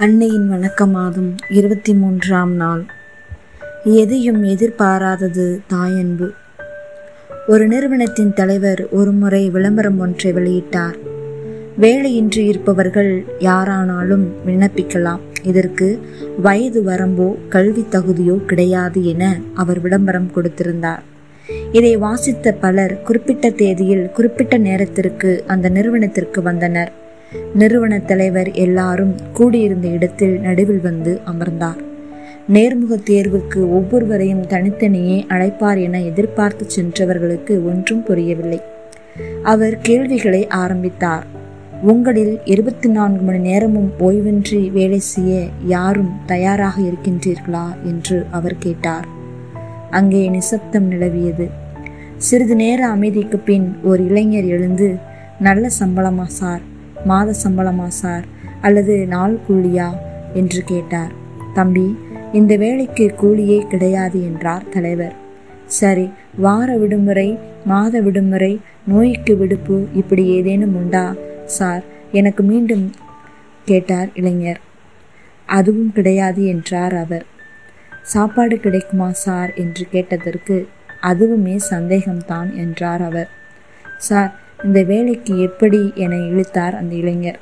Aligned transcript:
அன்னையின் 0.00 0.52
வணக்க 0.52 0.88
மாதம் 0.88 1.34
இருபத்தி 1.48 1.94
மூன்றாம் 1.94 2.52
நாள். 2.52 2.84
எதையும் 3.84 4.44
எதிர்பாராதது 4.44 5.60
தாயன்பு. 5.72 6.30
ஒரு 7.46 7.66
நிறுவனத்தின் 7.66 8.32
தலைவர் 8.32 8.88
ஒருமுறை 8.88 9.50
விளம்பரம் 9.50 9.98
ஒன்றை 9.98 10.32
வெளியிட்டார். 10.32 10.94
வேலையின்றி 11.80 12.38
இருப்பவர்கள் 12.38 13.24
யாரானாலும் 13.38 14.26
விண்ணப்பிக்கலாம். 14.46 15.18
இதற்கு 15.42 16.00
வயது 16.42 16.82
வரம்போ 16.82 17.34
கல்வி 17.48 17.84
தகுதியோ 17.90 18.44
கிடையாது 18.44 19.04
என 19.04 19.36
அவர் 19.54 19.80
விளம்பரம் 19.80 20.30
கொடுத்திருந்தார். 20.34 21.00
இதை 21.72 21.96
வாசித்த 21.96 22.52
பலர் 22.52 23.02
குறிப்பிட்ட 23.02 23.50
தேதியில் 23.50 24.10
குறிப்பிட்ட 24.10 24.56
நேரத்திற்கு 24.58 25.44
அந்த 25.46 25.68
நிறுவனத்திற்கு 25.68 26.42
வந்தனர். 26.42 26.99
நிறுவன 27.54 27.98
தலைவர் 27.98 28.52
எல்லாரும் 28.52 29.14
கூடியிருந்த 29.32 29.88
இடத்தில் 29.88 30.40
நடுவில் 30.40 30.80
வந்து 30.80 31.20
அமர்ந்தார். 31.24 31.88
நேர்முக 32.52 32.96
தேர்வுக்கு 33.04 33.56
ஒவ்வொருவரையும் 33.56 34.46
தனித்தனியே 34.46 35.26
அழைப்பார் 35.28 35.82
என 35.82 36.02
எதிர்பார்த்து 36.02 36.70
சென்றவர்களுக்கு 36.70 37.66
ஒன்றும் 37.66 38.02
புரியவில்லை. 38.02 38.60
அவர் 39.42 39.78
கேள்விகளை 39.78 40.46
ஆரம்பித்தார். 40.46 41.26
உங்களில் 41.82 42.40
இருபத்தி 42.44 42.88
நான்கு 42.88 43.22
மணி 43.22 43.38
நேரமும் 43.38 43.92
ஓய்வின்றி 43.98 44.70
வேலை 44.70 44.98
செய்ய 44.98 45.46
யாரும் 45.66 46.10
தயாராக 46.26 46.82
இருக்கின்றீர்களா? 46.82 47.66
என்று 47.84 48.26
அவர் 48.30 48.54
கேட்டார். 48.58 49.06
அங்கே 49.90 50.28
நிசப்தம் 50.28 50.90
நிலவியது. 50.90 51.50
சிறிது 52.16 52.54
நேர 52.54 52.86
அமைதிக்கு 52.86 53.38
பின் 53.38 53.76
ஒரு 53.82 54.04
இளைஞர் 54.04 54.44
எழுந்து 54.44 54.96
நல்ல 55.40 55.68
சம்பளமா 55.78 56.24
சார்? 56.24 56.69
மாத 57.04 57.34
சம்பளமா 57.44 57.86
சார்? 57.86 58.24
அல்லது 58.60 59.06
நாள் 59.06 59.38
கூலியா? 59.48 59.94
என்று 60.34 60.62
கேட்டார். 60.64 61.12
தம்பி 61.54 61.98
இந்த 62.32 62.56
வேலைக்கு 62.56 63.14
கூலியே 63.22 63.66
கிடையாது 63.66 64.22
என்றார் 64.22 64.68
தலைவர். 64.68 65.14
சரி 65.66 66.10
வார 66.36 66.76
விடுமுறை 66.76 67.38
மாத 67.64 68.00
விடுமுறை 68.00 68.60
நோய்க்கு 68.86 69.36
விடுப்பு 69.36 69.86
இப்படி 69.92 70.26
ஏதேனும் 70.26 70.76
உண்டா 70.76 71.14
சார்? 71.44 71.84
எனக்கு 72.12 72.42
மீண்டும் 72.42 72.92
கேட்டார் 73.64 74.08
இளைஞர். 74.14 74.60
அதுவும் 75.46 75.92
கிடையாது 75.92 76.46
என்றார் 76.46 76.94
அவர். 76.96 77.26
சாப்பாடு 78.02 78.56
கிடைக்குமா 78.56 79.12
சார்? 79.12 79.54
என்று 79.54 79.86
கேட்டதற்கு 79.90 80.68
அதுவுமே 81.02 81.60
சந்தேகம்தான் 81.70 82.56
என்றார் 82.56 83.02
அவர். 83.02 83.28
சார் 83.98 84.34
இந்த 84.64 84.82
வேலைக்கு 84.82 85.40
எப்படி 85.40 85.92
என 85.94 86.16
இழுத்தார் 86.16 86.76
அந்த 86.76 86.94
இளைஞர். 86.94 87.38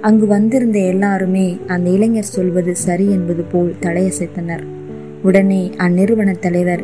அங்கு 0.00 0.26
வந்திருந்த 0.26 0.78
எல்லாருமே 0.78 1.58
அந்த 1.66 1.90
இளைஞர் 1.90 2.24
சொல்வது 2.24 2.76
சரி 2.76 3.10
என்பது 3.10 3.42
போல் 3.42 3.74
தலையசைத்தனர். 3.80 4.62
உடனே 5.22 5.70
அந்நிறுவன 5.76 6.30
தலைவர் 6.38 6.82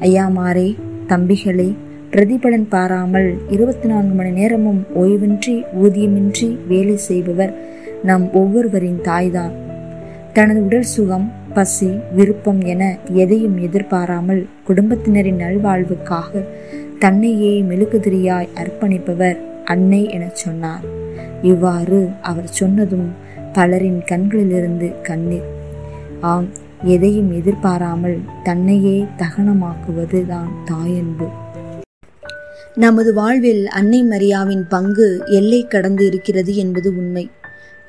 ஐயா 0.00 0.28
மாறே 0.28 0.76
தம்பிகளே 1.08 1.74
பிரதிபலன் 2.10 2.66
பாராமல் 2.68 3.34
இருபத்தி 3.48 3.88
நான்கு 3.88 4.14
மணி 4.14 4.30
நேரமும் 4.30 4.86
ஓய்வின்றி 4.94 5.62
ஊதியமின்றி 5.82 6.56
வேலை 6.68 6.96
செய்பவர் 6.96 7.54
நம் 8.02 8.32
ஒவ்வொருவரின் 8.32 9.00
தாய்தான். 9.00 9.52
தனது 10.32 10.64
உடல் 10.64 10.82
சுகம் 10.82 11.32
பசி 11.54 11.88
விருப்பம் 12.14 12.60
என 12.60 12.82
எதையும் 13.12 13.56
எதிர்பாராமல் 13.58 14.46
குடும்பத்தினரின் 14.66 15.40
நல்வாழ்வுக்காக 15.42 16.42
தன்னையே 16.98 17.52
மெழுகுதிரியாய் 17.62 18.48
அர்ப்பணிப்பவர் 18.54 19.38
அன்னை 19.64 20.00
என 20.08 20.24
சொன்னார். 20.32 20.84
இவ்வாறு 21.42 22.08
அவர் 22.20 22.48
சொன்னதும் 22.50 23.08
பலரின் 23.52 24.00
கண்களிலிருந்து 24.04 24.88
கண்ணீர். 25.02 25.48
ஆம் 26.20 26.48
எதையும் 26.84 27.30
எதிர்பாராமல் 27.32 28.18
தன்னையே 28.42 29.04
தகனமாக்குவது 29.16 30.26
தான் 30.26 30.50
தாயன்பு. 30.70 31.28
நமது 32.74 33.14
வாழ்வில் 33.14 33.66
அன்னை 33.68 34.02
மரியாவின் 34.04 34.64
பங்கு 34.68 35.08
எல்லை 35.26 35.66
கடந்து 35.66 36.04
இருக்கிறது 36.06 36.54
என்பது 36.56 36.88
உண்மை. 36.96 37.30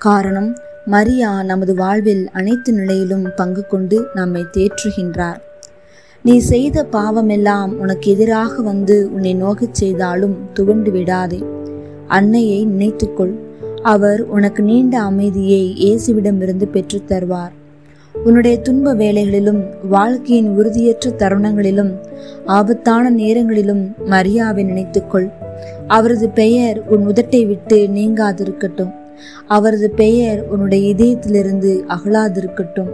காரணம் 0.02 0.50
மரியா 0.86 1.44
நமது 1.44 1.76
வாழ்வில் 1.76 2.30
அனைத்து 2.34 2.74
நிலையிலும் 2.74 3.28
பங்கு 3.36 3.68
கொண்டு 3.68 4.08
நம்மை 4.14 4.46
தேற்றுகின்றார். 4.54 5.38
நீ 6.24 6.38
செய்த 6.38 6.86
பாவமெல்லாம் 6.92 7.72
உனக்கு 7.72 8.12
எதிராக 8.12 8.62
வந்து 8.62 9.10
உன்னை 9.14 9.34
நோகச் 9.34 9.74
செய்தாலும் 9.74 10.38
துவண்டு 10.54 10.92
விடாதே. 10.92 11.44
அன்னையை 12.08 12.68
நினைத்துக்கொள். 12.68 13.34
அவர் 13.82 14.22
உனக்கு 14.22 14.64
நீண்ட 14.64 15.02
அமைதியை 15.02 15.76
இயேசுவிடமிருந்து 15.80 16.66
பெற்றுத் 16.66 17.12
தருவார். 17.12 17.52
உன்னுடைய 18.24 18.58
துன்ப 18.58 18.96
வேலைகளிலும் 18.96 19.64
வாழ்க்கையின் 19.90 20.58
உறுதியற்ற 20.58 21.10
தருணங்களிலும் 21.10 21.94
ஆபத்தான 22.46 23.10
நேரங்களிலும் 23.10 23.94
மரியாவை 24.06 24.64
நினைத்துக்கொள். 24.64 25.32
அவரது 25.88 26.30
பெயர் 26.30 26.88
உன் 26.88 27.08
உதட்டை 27.08 27.48
விட்டு 27.48 27.76
நீங்காதிருக்கட்டும். 27.76 29.04
அவரது 29.48 29.90
பெயர் 29.90 30.48
உன்னுடைய 30.48 30.94
இதயத்திலிருந்து 30.94 31.86
அகலாதிருக்கட்டும். 31.88 32.90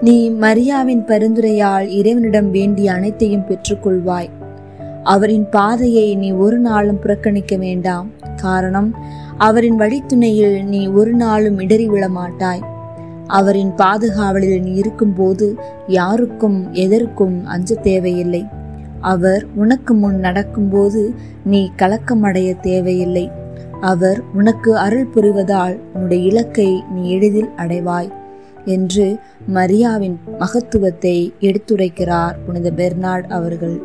நீ 0.00 0.30
மரியாவின் 0.30 1.04
பரிந்துரையால் 1.04 1.88
இறைவனிடம் 1.88 2.50
வேண்டிய 2.50 2.92
அனைத்தையும் 2.92 3.44
பெற்றுக்கொள்வாய். 3.48 4.28
அவரின் 5.02 5.48
பாதையை 5.48 6.14
நீ 6.14 6.30
ஒரு 6.32 6.58
நாளும் 6.58 6.98
புறக்கணிக்க 6.98 7.56
வேண்டாம். 7.56 8.10
காரணம் 8.36 8.94
அவரின் 9.38 9.78
வழித்துணையில் 9.78 10.64
நீ 10.64 10.86
ஒரு 10.86 11.12
நாளும் 11.12 11.58
இடறி 11.58 11.88
விழ 11.88 12.08
மாட்டாய். 12.08 12.62
அவரின் 13.26 13.72
பாதுகாவலில் 13.76 14.62
நீ 14.62 14.72
இருக்கும்போது 14.72 15.54
யாருக்கும் 15.86 16.72
எதற்கும் 16.72 17.46
அஞ்ச 17.46 17.74
தேவையில்லை. 17.74 18.44
அவர் 19.00 19.46
உனக்கு 19.54 19.94
முன் 19.94 20.18
நடக்கும்போது 20.18 21.14
நீ 21.44 21.70
கலக்கமடைய 21.78 22.60
தேவையில்லை. 22.60 23.30
அவர் 23.80 24.18
உனக்கு 24.34 24.70
அருள் 24.76 25.10
புரிவதால் 25.14 25.74
உன்னுடைய 25.94 26.22
இலக்கை 26.24 26.70
நீ 26.94 27.02
எளிதில் 27.16 27.50
அடைவாய் 27.56 28.10
என்று 28.64 29.06
மரியாவின் 29.54 30.16
மகத்துவத்தை 30.38 31.16
எடுத்துரைக்கிறார் 31.40 32.36
புனித 32.46 32.70
பெர்னார்ட் 32.70 33.28
அவர்கள். 33.28 33.76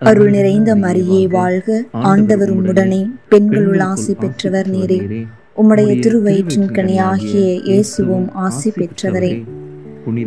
அருள் 0.00 0.30
நிறைந்த 0.30 0.70
மரியே 0.76 1.20
வாழ்க 1.28 1.68
ஆண்டவர் 1.90 2.50
உம்முடனே 2.50 3.02
பெண்களுள் 3.28 3.80
ஆசி 3.80 4.14
பெற்றவர் 4.14 4.70
நீரே. 4.70 4.98
உம்முடைய 5.56 5.90
திருவயிற்றின் 6.00 6.70
கனியாகிய 6.70 7.44
இயேசுவும் 7.68 8.26
ஆசி 8.46 8.70
பெற்றவரே. 8.70 9.32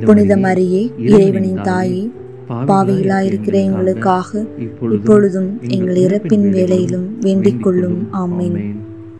புனித 0.06 0.36
மரியே 0.38 0.84
இறைவனின் 1.08 1.62
தாயே 1.62 2.04
பாவையிலாயிருக்கிற 2.50 3.54
எங்களுக்காக 3.54 4.46
இப்பொழுதும் 4.92 5.60
எங்கள் 5.62 5.96
இறப்பின் 5.96 6.50
வேலையிலும் 6.50 7.18
வேண்டிக் 7.20 7.64
கொள்ளும். 7.64 8.08
ஆமேன். 8.14 8.87